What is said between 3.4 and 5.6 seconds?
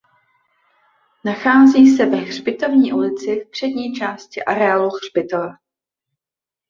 v přední části areálu hřbitova.